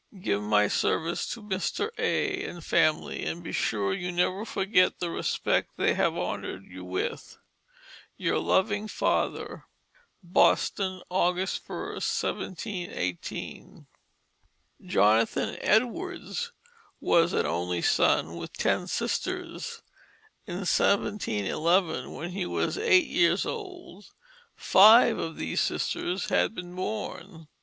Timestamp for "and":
2.45-2.65, 3.23-3.43